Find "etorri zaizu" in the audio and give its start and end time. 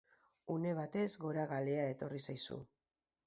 1.91-2.61